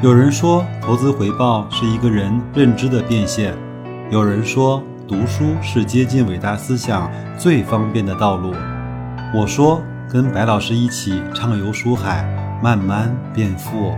[0.00, 3.52] 有人说，投资回报是一个人认知的变现；
[4.12, 8.54] 有人说，读书是接近伟大思想最方便的道路。
[9.34, 12.22] 我说，跟白老师一起畅游书海，
[12.62, 13.92] 慢慢变富。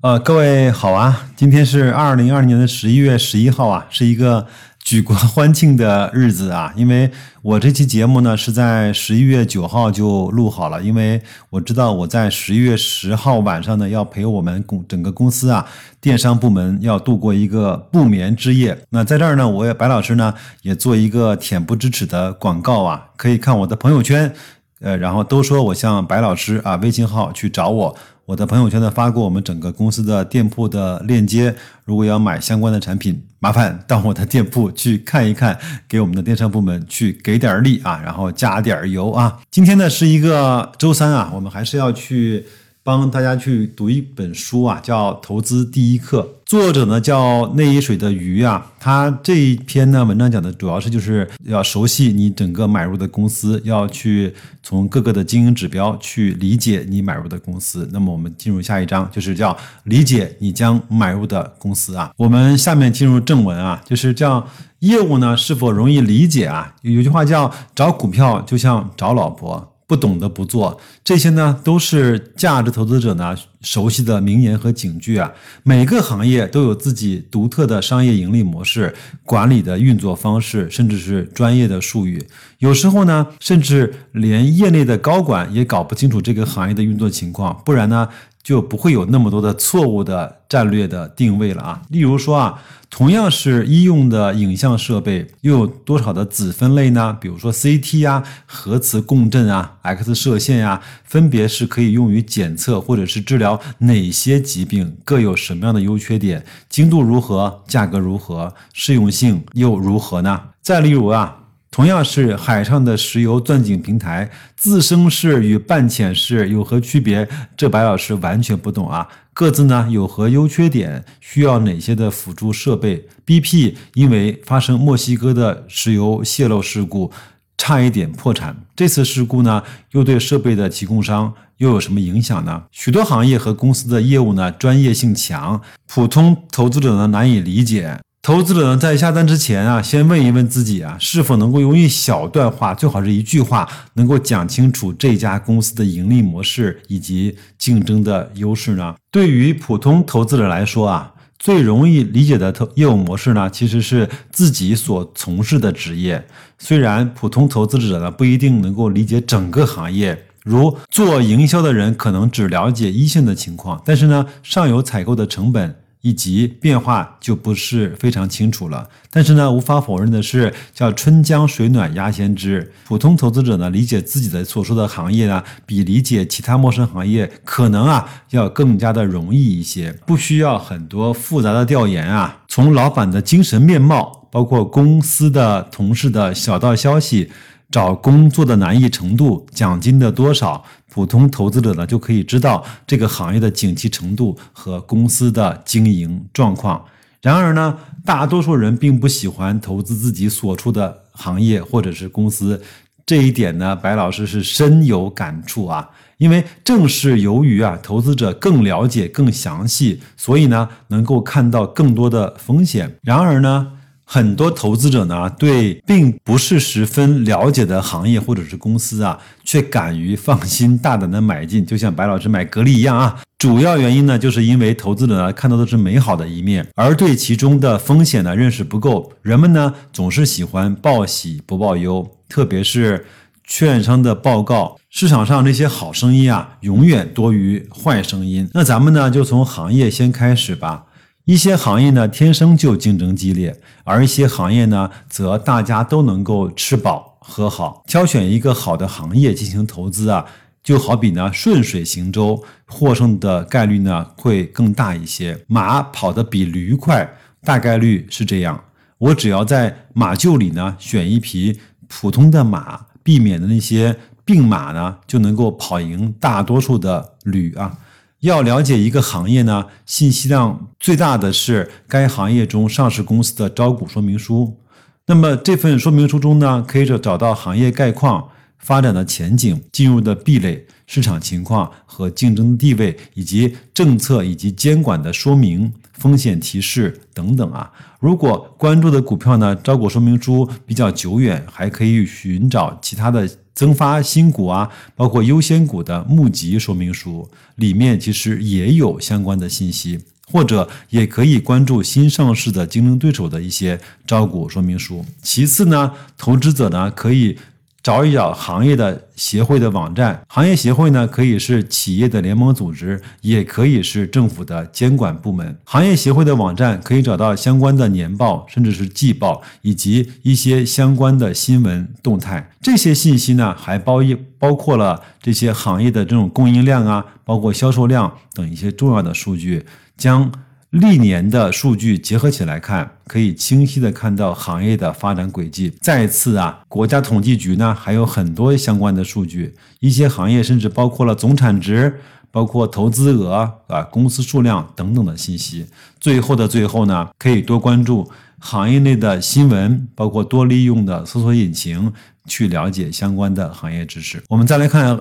[0.00, 4.46] 呃，各位好啊，今天是二零二零年的十一月十一号啊，是一个。
[4.86, 6.72] 举国欢庆的日子啊！
[6.76, 7.10] 因为
[7.42, 15.66] 我这期节目呢是在十一月九号就录好了，因为我知道我在十一月十号晚上呢要陪我们公整个公司啊
[16.00, 18.78] 电商部门要度过一个不眠之夜。
[18.90, 20.32] 那在这儿呢，我也白老师呢
[20.62, 24.32] 也做一个恬不知耻的广告啊，可以看我的朋友圈，
[24.78, 27.96] 呃，然后都说我像白老师啊，微信号去找我。
[28.26, 31.54] 我的朋友圈呢发过我们整个公司的店铺的链接，
[31.84, 35.56] 如果要买相关的产品，麻烦到我的店铺去看一看，
[35.88, 39.38] 给我们的电商部门去给点力啊，然后加点油啊。
[39.50, 42.44] 今天呢是一个周三啊，我们还是要去。
[42.86, 48.64] 帮大家去读一本书啊，叫《投资第一课》，作者呢叫内一水的鱼啊。
[48.78, 57.88] 他这一篇呢文章讲的主要是就是要熟悉你整个买入的公司，要去从各个的经营指标去理解你买入的公司。
[57.92, 62.12] 那么我们进入下一章，就是叫理解你将买入的公司啊。
[62.16, 64.46] 我们下面进入正文啊，就是叫
[64.78, 66.76] 业务呢是否容易理解啊？
[66.82, 69.72] 有句话叫找股票就像找老婆。
[69.88, 75.30] 不懂得不做，这些呢都是价值投资者呢熟悉的名言和警句啊。
[75.62, 82.26] 每个行业都有自己独特的商业盈利模式、管理的运作方式，甚至是专业的术语。
[82.58, 88.08] 有时候呢，甚至连业内的高管也搞不清楚这个行业的运作情况，不然呢。
[88.46, 91.82] 就不会有那么多的错误的战略的定位了啊。
[91.88, 97.18] 例如说啊，同样是医用的影像设备，又有多少的子分类呢？
[97.20, 104.96] 比如说 CT 啊、核磁共振啊、X 射线呀，分别是可以用于检测或者是治疗哪些疾病？
[105.04, 106.44] 各有什么样的优缺点？
[106.68, 107.62] 精度如何？
[107.66, 108.54] 价格如何？
[108.72, 110.40] 适用性又如何呢？
[110.60, 111.42] 再例如啊。
[111.68, 117.28] 同样是海上的石油钻井平台，自升式与半潜式有何区别？
[117.54, 119.06] 这白老师完全不懂啊！
[119.34, 121.04] 各自呢有何优缺点？
[121.20, 127.12] 需要哪些的辅助设备？BP 因为发生墨西哥的石油泄漏事故，
[127.56, 128.56] 差一点破产。
[128.74, 129.62] 这次事故呢，
[129.92, 132.64] 又对设备的提供商又有什么影响呢？
[132.70, 137.98] 许多行业和公司的业务呢，专业性强，普通投资者呢难以理解。
[138.22, 148.96] 投资者呢，在下单之前啊，先问一问自己啊，是否能够用一小段话，最好是一句话，能够讲清楚这家公司的盈利模式以及竞争的优势呢？
[149.12, 156.26] 对于普通投资者来说啊，最容易理解的投业务模式呢，其实是自己所从事的职业。
[156.58, 165.76] 虽然普通投资者呢不一定能够理解整个行业，如做营销的人可能只了解一线的情况，但是呢，上游采购的成本。
[166.06, 172.72] 以及变化就不是非常清楚了，但是呢，无法否认的是，叫春江水暖鸭先知。
[172.84, 182.42] 普通投资者呢，理解自己的所说的行业呢，比理解其他陌生行业可能啊，要更加的容易一些，不需要很多复杂的调研啊。
[182.46, 187.32] 从老板的精神面貌，包括公司的同事的小道消息。
[187.68, 190.64] 找工作的难易程度、奖金的多少，
[190.96, 196.82] 普通投资者呢就可以知道这个行业的景气程度和公司的经营状况。
[197.20, 202.62] 然而呢，大多数人并不喜欢投资自己所处的行业或者是公司，
[203.04, 205.90] 这一点呢，白老师是深有感触啊。
[206.16, 212.96] 因为正是由于啊，投资者更了解、更详细，所以呢，能够看到更多的风险。
[213.02, 213.72] 然而呢，
[214.08, 223.20] 很多投资者呢，对并不是十分了解的行业或者是公司啊，却敢于放心大胆的买进，就像白老师买格力一样啊。
[223.36, 229.12] 主要原因呢，就是因为投资者呢看到的是美好的一面，而对其中的风险呢认识不够。
[229.22, 233.04] 人们呢总是喜欢报喜不报忧，特别是
[233.44, 238.48] 券商的报告，市场上这些好声音啊，永远多于坏声音。
[238.54, 240.85] 那咱们呢就从行业先开始吧。
[241.26, 247.82] 一些行业呢天生就竞争激烈，而一些行业呢则大家都能够吃饱喝好。
[247.84, 250.24] 挑选一个好的行业进行投资啊，
[250.62, 255.36] 就好比呢顺水行舟，获胜的概率呢会更大一些。
[255.48, 258.62] 马跑得比驴快，大概率是这样。
[258.98, 261.58] 我只要在马厩里呢选一匹
[261.88, 267.76] 普通的马，避免的那些病马呢，就能够跑赢大多数的驴啊。
[268.20, 274.58] 要了解一个行业呢，信息量最大的是该行业中上市公司的招股说明书。
[275.06, 278.28] 那么这份说明书中呢，可以找找到行业概况、
[278.58, 287.70] 发展的前景、进入的壁垒、市场情况和竞争地位，以及政策以及监管的说明、风险提示等等啊。
[288.00, 299.98] 如果关注的股票呢，招股说明书比较久远，还可以寻找其他的增发新股啊，包括优先股的募集说明书，里面其实也有相关的信息。
[300.28, 305.04] 或者也可以关注新上市的竞争对手的一些招股说明书。
[305.22, 307.38] 其次呢，投资者呢可以
[307.86, 310.20] 找一找行业的协会的网站。
[310.26, 315.56] 行业协会呢可以是企业的联盟组织，也可以是政府的监管部门。
[315.62, 322.50] 行业协会的网站可以找到相关的年报，甚至是季报，以及一些相关的新闻动态。
[322.60, 329.64] 这些信息呢还包一包括了这些行业的这种供应量啊，包括销售量等一些重要的数据。
[329.96, 330.30] 将
[330.70, 335.72] 历年的数据结合起来看，可以清晰的看到行业的发展轨迹。
[335.80, 345.66] 再次啊，国家统计局呢还有很多相关的数据，一些行业甚至包括了总产值、包括投资额啊、公司数量等等的信息。
[346.00, 348.10] 最后的最后呢，可以多关注
[348.40, 351.92] 行业内的新闻，包括多利用的搜索引擎
[352.26, 354.22] 去了解相关的行业知识。
[354.28, 355.00] 我们再来看。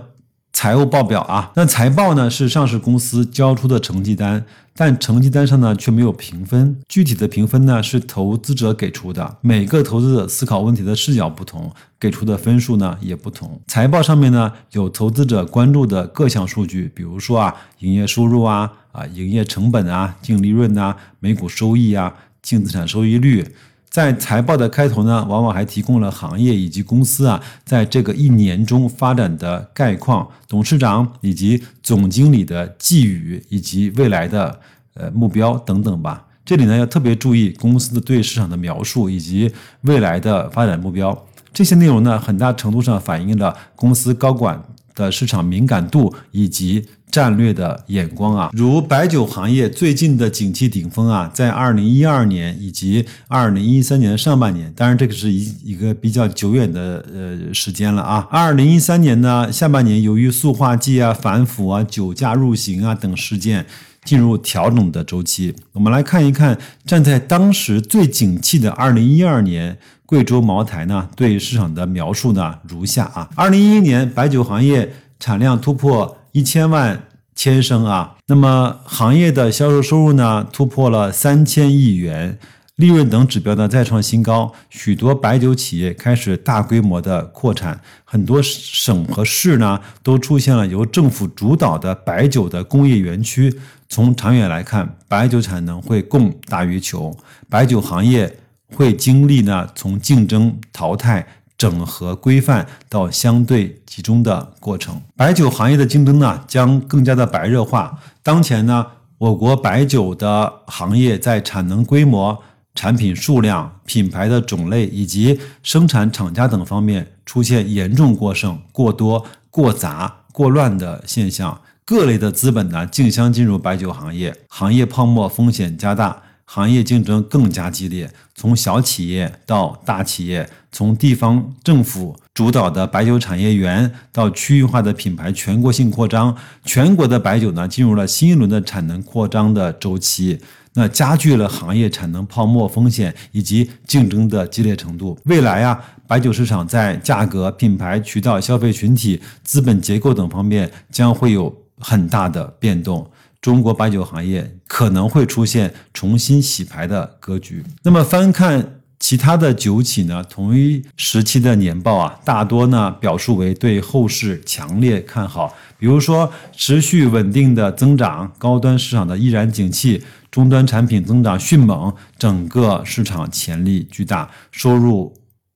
[0.55, 6.79] 财务报表啊，那财报呢是上市公司交出的成绩单，但成绩单上呢却没有评分。
[6.87, 11.69] 具体的评分呢是投资者给出的，每个投资者思考问题的视角不同，
[11.99, 13.59] 给出的分数呢也不同。
[13.67, 23.45] 财报上面呢有投资者关注的各项数据，比如说啊营业收入啊啊营业成本啊净利润呐每股收益啊净资产收益率。
[23.95, 34.59] 在财报的开头呢，往往还提供了行业以及公司啊，在这个一年中发展的概况、董事长以及总经理的寄语以及未来的
[34.95, 36.25] 呃目标等等吧。
[36.43, 39.49] 这里呢要特别注意公司的对市场的描述以及
[39.83, 41.17] 未来的发展目标，
[41.53, 44.61] 这些内容呢，很大程度上反映了公司高管
[44.95, 46.85] 的市场敏感度以及。
[47.11, 58.27] 战略的眼光啊，如白酒行业最近的景气顶峰啊，在二零一二年以及二零一三年的上半年，当然这个是一一个比较久远的呃时间了啊。
[58.29, 63.65] 二零一三年呢下半年，由于塑化剂啊反腐啊、酒驾入刑啊等事件，
[64.03, 65.55] 进入调整的周期。
[65.71, 76.17] 我们来看一看，站在当时最景气的二零一二年，贵州茅台呢对市场的描述呢如下啊：二零一一年白酒行业产量突破。
[76.35, 77.01] 一千万
[77.33, 82.37] 千升啊，那么行业的销售收入呢突破了三千亿元，
[82.75, 93.57] 利润等指标呢再创新高，许多白酒企业开始大规模的扩产，很多省和市呢都出现了由政府主导的白酒的工业园区。
[93.87, 97.15] 从长远来看，白酒产能会供大于求，
[97.49, 98.39] 白酒行业
[98.73, 101.27] 会经历呢从竞争淘汰。
[101.57, 107.97] 整合规范到相对集中的过程，白酒行业的竞争呢将更加的白热化。
[108.21, 108.85] 当前呢，
[109.17, 112.37] 我国白酒的行业在产能规模、
[112.75, 126.21] 产品数量、品牌的种类以及生产厂家等方面出现严重过剩、过多、过杂、过乱的现象，各类的资本呢竞相进入白酒行业，行业泡沫风险加大。
[126.45, 140.39] 行业竞争更加激烈，从小企业到大企业，从地方政府主导的白酒产业园到区域化的品牌全国性扩张，全国的白酒呢进入了新一轮的产能扩张的周期，
[140.73, 145.17] 那加剧了行业产能泡沫风险以及竞争的激烈程度。
[145.25, 153.09] 未来啊，白酒市场在价格、品牌、渠道、消费群体、资本结构等方面将会有很大的变动。
[153.45, 157.63] 中国白酒行业可能会出现重新洗牌的格局。
[157.83, 165.53] 那么翻看其他的酒企呢，同一时期的年报啊，大多呢表述为对后市强烈看好。
[165.77, 175.13] 比如说，持续稳定的增长，高端市场的依然景气，终端产品增长迅猛，整个市场潜力巨大，收入。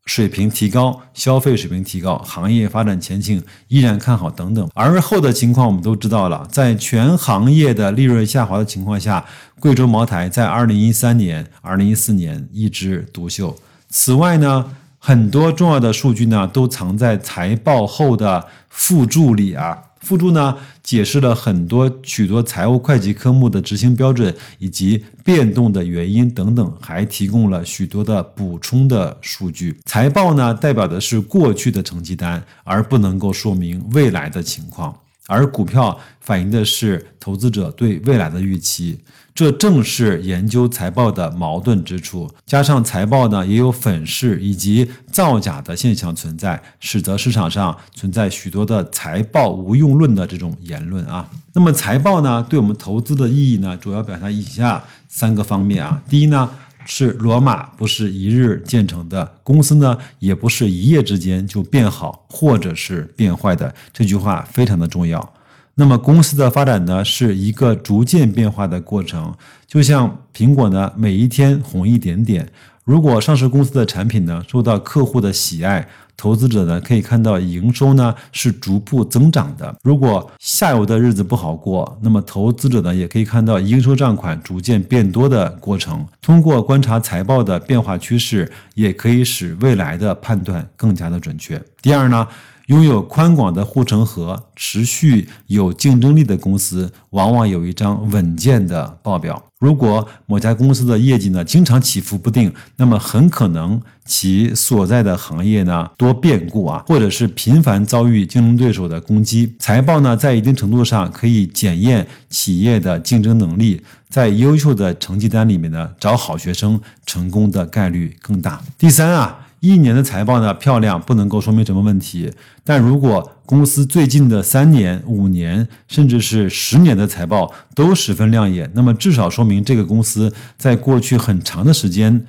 [0.10, 4.68] 水平提高，消费水平提高，行业发展前景依然看好等等。
[4.74, 9.24] 而后的情况我们都知道了，在全行业的利润下滑的情况下，
[9.60, 13.56] 贵州茅台在二零一三年、二零一四年一枝独秀。
[13.89, 19.78] 此外呢，很多重要的数据呢都藏在财报后的附注里啊。
[20.00, 29.77] 附注呢解释了很多许多财务会计科目的执行标准以及变动的原因等等，还提供了许多的补充的数据。
[29.86, 34.98] 财报呢代表的是过去的成绩单，而不能够说明未来的情况。
[35.27, 38.98] 而股票反映的是投资者对未来的预期。
[39.39, 42.29] 这正是研究财报的矛盾之处。
[42.46, 51.25] 加上财报呢也有粉饰以及造假的现象存在，使得市场上存在许多的财报无用论的这种言论啊。
[51.53, 56.03] 那么财报呢对我们投资的意义呢，主要表达以下三个方面啊。
[56.10, 56.50] 第一呢。
[56.86, 63.72] 是罗马不是一日建成的，公司呢也不是一夜之间就变好或者是变坏的。
[63.93, 65.34] 这句话非常的重要。
[65.79, 69.33] 那么公司的发展呢是一个逐渐变化的过程，
[69.65, 72.45] 就像苹果呢每一天红一点点。
[72.83, 79.74] 如果上市公司的产品呢受到客户的喜爱，投资者呢可以看到营收呢是逐步增长的。
[79.81, 86.05] 如果下游的日子不好过，那么投资者呢也可以看到应收账款逐渐变多的过程。
[86.21, 91.62] 通过观察财报的变化趋势，也可以使未来的判断更加的准确。
[91.81, 92.27] 第二呢？
[92.69, 99.43] 拥有宽广的护城河、持续有竞争力的公司，往往有一张稳健的报表。
[99.59, 109.55] 如果某家公司的业绩呢经常起伏不定，那么很可能其所在的行业呢多变故啊，或者是频繁遭遇竞争对手的攻击。
[109.57, 118.61] 财报呢在一定程度上可以检验企业的竞争能力，在优秀的成绩单里面呢找好学生，成功的概率更大。
[118.77, 119.47] 第三啊。
[119.60, 122.32] 一年的财报呢漂亮不能够说明什么问题，
[122.63, 132.25] 但如果公司最近的三年、五年，甚至是十年的财报都十分亮眼，那么至少说明这个公司在过去很长的时间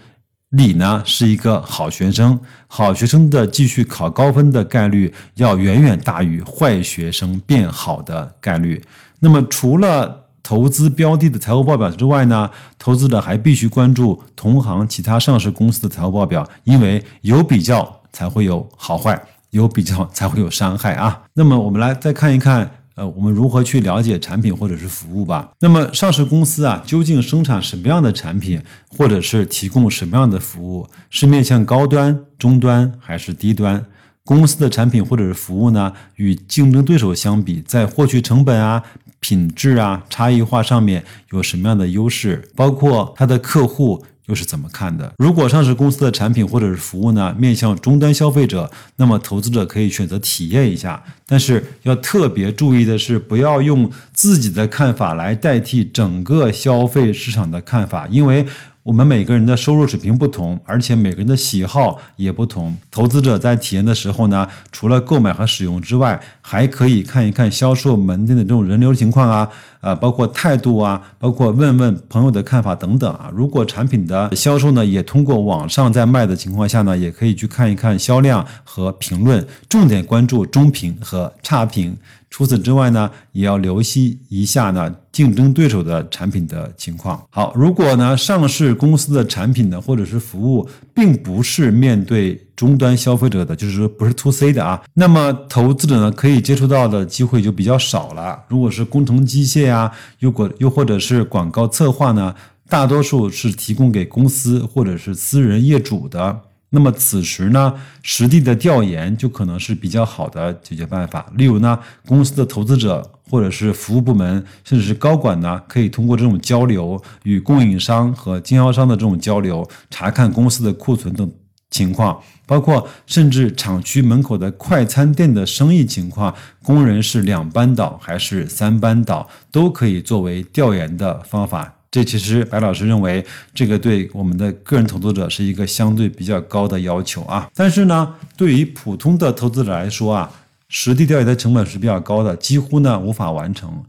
[0.50, 2.38] 里呢是一个好学生。
[2.66, 8.82] 好学生的继续考高分的概率要远远大于坏学生变好的概率。
[9.20, 21.22] 那么除了投资标的的财务报表之外呢，投资者还必须关注同行其他上市公司的财务报表，因为有比较才会有好坏，有比较才会有伤害啊。
[21.34, 25.48] 那么我们来再看一看，呃，我们如何去了解产品或者是服务吧。
[25.60, 30.88] 那么上市公司啊，究竟生产什么样的产品，或者是提供什么样的服务？
[31.10, 33.86] 是面向高端、中端还是低端？
[34.24, 38.82] 公司的产品或者是服务呢，与竞争对手相比，在获取成本啊。
[39.20, 42.48] 品质啊，差异化上面有什么样的优势？
[42.56, 45.12] 包括它的客户又是怎么看的？
[45.18, 51.02] 如果上市公司的产品或者是服务呢，面向终端消费者，那么投资者可以选择体验一下。
[51.26, 58.46] 但是要特别注意的是，不要用自己的看法来代替整个消费市场的看法，因为。
[58.82, 62.74] 我们每个人的收入水平不同，而且每个人的喜好也不同。
[62.90, 73.30] 投资者在体验的时候呢，除了购买和使用之外，还可以看一看销售门店的这种人流情况啊，啊，包括态度啊，包括问问朋友的看法等等啊。
[73.34, 81.96] 如果产品的销售呢，也通过网上在卖的情况下呢，也可以去看一看销量和评论，重点关注中评和差评。
[82.28, 87.20] 除此之外呢，也要留意一下呢竞争对手的产品的情况。
[87.30, 98.38] 好，如果呢上市公司的产品呢或者是服务并不是面对终端消费者的，就是说不是 to C 的啊，那么投资者呢可以接触到的机会就比较少了。
[98.48, 102.34] 如果是工程机械啊，又或又或者是广告策划呢，
[102.68, 106.38] 大多数是提供给公司或者是私人业主的。
[106.72, 111.32] 那么此时呢，实地的调研就可能是比较好的解决办法。
[111.36, 121.28] 例如呢，公司的投资者或者是服务部门，甚至是高管呢，可以通过这种交流，与供应商和经销商的这种交流，查看公司的库存等
[121.70, 131.74] 情况，包括甚至厂区门口的快餐店的生意情况，工人是两班倒还是三班倒，都可以作为调研的方法。
[131.92, 137.48] 这其实白老师认为，这个对我们的个人投资者是一个相对比较高的要求啊。
[137.52, 140.30] 但是呢，对于普通的投资者来说啊，
[140.68, 143.82] 实地调研的成本是比较高的，几乎呢无法完成。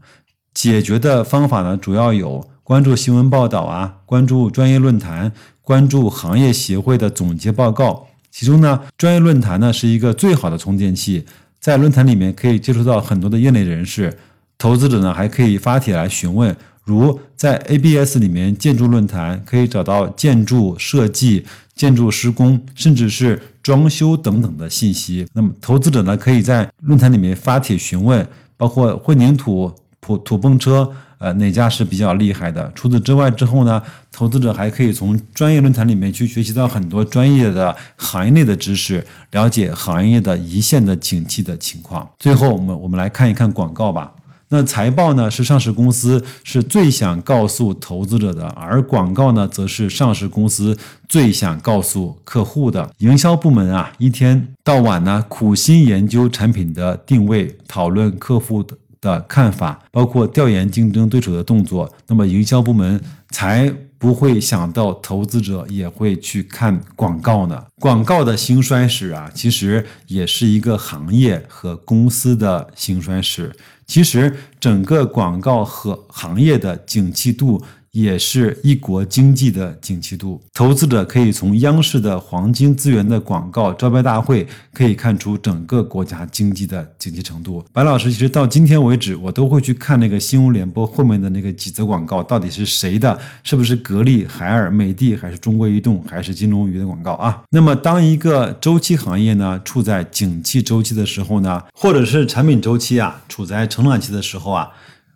[0.52, 8.06] 解决的方法呢，主要有关注新闻报道啊，关注专业论坛，关注行业协会的总结报告。
[8.30, 11.24] 其中呢，专业论坛呢是一个最好的充电器，
[11.60, 14.18] 在论坛里面可以接触到很多的业内人士。
[14.58, 16.54] 投资者呢还可以发帖来询问。
[16.84, 21.44] 如在 ABS 里面建筑论坛可以找到建筑设计、
[21.76, 25.24] 建筑施工，甚至是装修等等的信息。
[25.32, 28.26] 那么投资者呢，可以在论坛里面发帖询问，
[28.56, 30.90] 包括混凝土、土土泵车，
[31.22, 32.70] 呃，哪家是比较厉害的？
[32.74, 42.10] 除此之外之后呢，投资者还可以从专业论坛里面去学习到很多专业的行业内的知识，了解行业的一线的景气的情况。
[42.18, 44.12] 最后，我们我们来看一看广告吧。
[44.48, 50.76] 那财报呢是上市公司是最想告诉投资者的，而广告呢则是上市公司
[51.08, 52.90] 最想告诉客户的。
[52.98, 67.62] 营销部门啊，一天到晚呢苦心研究产品的定位，讨论客户的的看法，包括调研竞争对手的动作，那么营销部门才不会想到投资者也会去看广告呢。
[67.78, 73.54] 广告的兴衰史啊，其实也是一个行业和公司的兴衰史。
[73.86, 77.62] 其实整个广告和行业的景气度。
[77.92, 80.40] 也是一国经济的景气度。
[80.54, 87.64] 投资者可以从央视的黄金资源的广告招标大会可以看出整个国家经济的景气程度。
[87.72, 93.18] 白老师其实到今天为止，我都会去看那个新闻联播后面的那个几则广告，到底是谁的？
[93.42, 97.42] 是不是格力、海尔、美的，还是中国移动，还是金龙鱼的广告啊？
[97.50, 104.70] 那么，当一个周期行业呢处在景气周期的时候呢，或者是产品周期啊处在成长期的时候啊。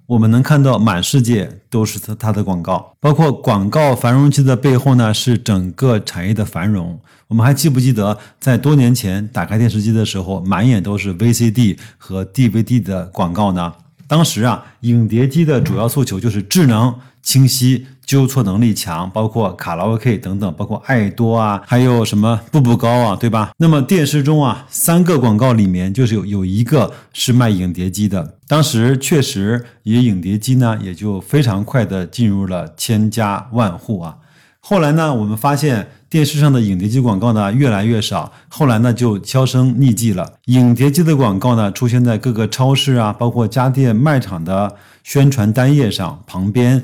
[0.07, 7.01] 我们能看到满世界都是它它的广告，包括广告繁荣期的背后呢，是整个产业的繁荣。
[7.27, 13.73] 我们还记不记得，在多年前打开电视机的时候，满眼都是 VCD 和 DVD 的广告呢？
[14.09, 17.87] 当时啊，影碟机的主要诉求就是智能、清晰。
[18.07, 23.51] 纠错能力强，包括卡拉 OK 等等，包括爱多啊，还有什么步步高啊，对吧？
[23.57, 28.37] 那么电视中啊，三个广告里面就是有有一个是卖影碟机的。
[28.47, 34.19] 当时确实，也影碟机呢，也就非常快的进入了千家万户啊。
[34.61, 40.35] 后来呢，我们发现电视上的影碟机广告呢越来越少，后来呢就销声匿迹了。
[40.47, 46.83] 影碟机的广告呢出现在各个超市啊，包括家电卖场的宣传单页上，旁边。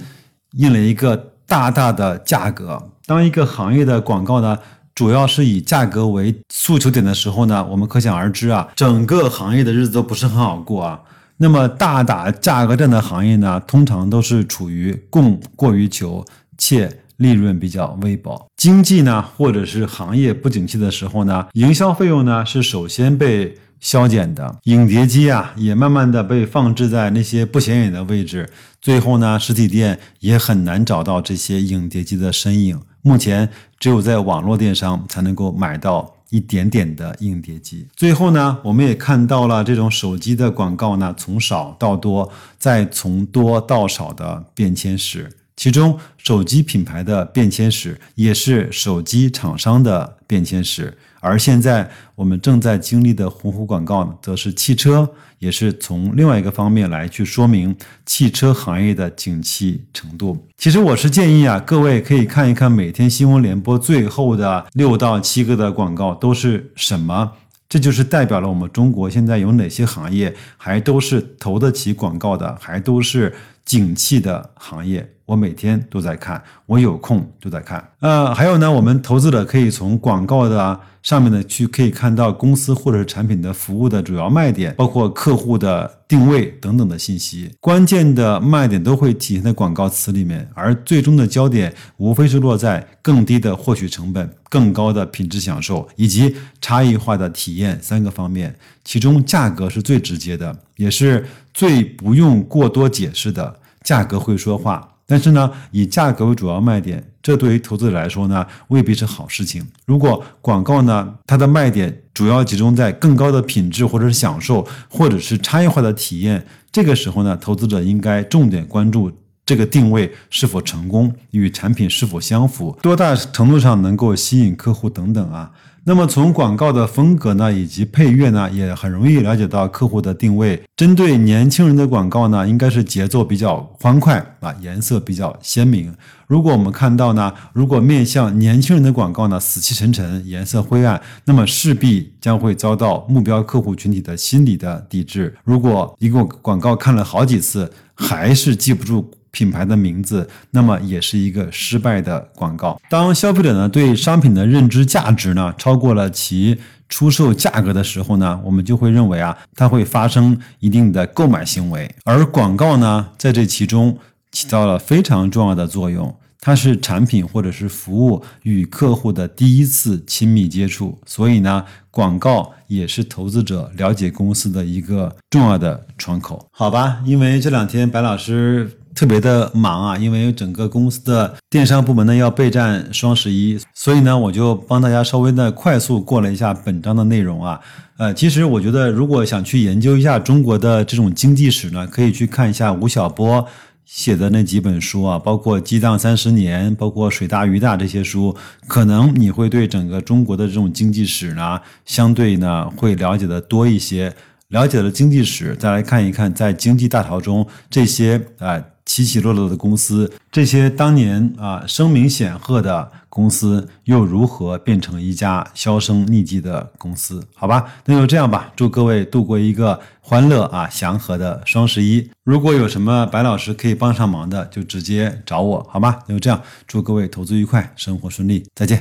[0.56, 2.90] 印了一个大大的价格。
[3.06, 4.58] 当一个行业的广告呢，
[4.94, 11.00] 主要是以价格为诉求点的时候呢，我们可想而知啊，整个行业的日子都不是很好过啊。
[11.38, 16.22] 那么大打价格战的行业呢，通常都是处于供过于求，
[16.58, 18.46] 且利润比较微薄。
[18.56, 23.56] 经济呢，或者是行业不景气的时候呢，营销费用呢是首先被。
[23.82, 28.48] 削减的影碟机啊，也慢慢的被放置在那些不显眼的位置。
[28.80, 32.80] 最后呢，实体店也很难找到这些影碟机的身影。
[33.02, 33.48] 目前
[33.80, 37.88] 只有在网络电商才能够买到一点点的影碟机。
[37.96, 45.28] 最后呢，我们也看到了这种手机的广告呢，从少到多，再从多到少的变迁史。
[45.54, 50.96] 其中，手机品牌的变迁史也是手机厂商的变迁史。
[51.20, 60.48] 而现在我们正在经历的鸿鹄广告呢，则是汽车，也是从另外一个方面来去说明汽车行业的景气程度。
[60.56, 67.30] 其实我是建议啊，各位可以看一看每天新闻联播最后的六到七个的广告都是什么，
[67.68, 73.32] 这就是代表了我们中国现在有哪些行业还都是投得起广告的，还都是
[73.64, 75.08] 景气的行业。
[75.24, 77.86] 我每天都在看，我有空都在看。
[78.00, 87.50] 呃，还有呢，我们投资者可以从广告的上面呢去可以看到公司或者是产品的服务的主要卖点，包括客户的定位等等的信息。
[87.60, 98.54] 关键的卖点都会体现在广告词里面，而最终的焦点无非是落在更低的获取成本、更高的品质享受以及差异化的体验三个方面。
[98.84, 104.88] 其中价格是最直接的，也是最不用过多解释的，价格会说话。
[105.12, 109.62] 但是呢，以价格为主要卖点，这对于投资者来说呢，未必是好事情。
[109.84, 119.12] 如果广告呢，它的卖点主要集中在更高的品质，或者是享受，或者是差异化的体验，这个时候呢，投资者应该重点关注
[119.44, 125.50] 这个定位是否成功，与产品是否相符，多大程度上能够吸引客户等等啊。
[125.84, 130.62] 那么从广告的风格呢，以及配乐呢，也很容易了解到客户的定位。
[130.76, 135.92] 针对年轻人的广告呢，应该是节奏比较欢快啊，颜色比较鲜明。
[136.28, 145.36] 如果我们看到呢，如果面向年轻人的广告呢，死气沉沉，颜色灰暗，那么势必将会遭到目标客户群体的心理的抵制。
[145.42, 149.10] 如果一个广告看了好几次，还是记不住。
[149.32, 152.80] 品牌的名字，那么也是一个失败的广告。
[152.88, 161.90] 当消费者呢对商品的认知价值呢超过了其出售价格的时候呢，我们就会认为啊，它会发生一定的购买行为。
[162.04, 163.98] 而广告呢，在这其中
[164.30, 176.46] 起到了非常重要的作用，它是产品或者是服务与客户的第一次亲密接触，所以呢，广告也是投资者了解公司的一个重要的窗口。
[176.50, 178.70] 好吧，因为这两天白老师。
[178.94, 187.60] 特别的忙啊，因为整个公司的电商部门呢要备战双十一，所以呢我就帮大家稍微的快速过了一下本章的内容啊。
[187.96, 193.46] 呃，其实我觉得如果想去研究一下中国的这种经济史呢，可以去看一下吴晓波
[193.84, 198.34] 写的那几本书啊，包括《激荡三十年》，包括《水大鱼大》这些书，
[198.66, 204.12] 可能你会对整个中国的这种经济史呢，相对呢会了解的多一些。
[204.48, 208.62] 了解了经济史，再来看一看在经济大潮中这些啊。
[208.84, 217.26] 起起落落的公司，这些当年啊声名显赫的公司，又如何变成一家销声匿迹的公司？
[217.34, 218.52] 好吧，那就这样吧。
[218.56, 222.10] 祝各位度过一个欢乐啊祥和的双十一。
[222.24, 225.98] 如果有什么白老师可以帮上忙的，就直接找我，好吗？
[226.06, 228.80] 那就这样，祝各位投资愉快，生活顺利，再见。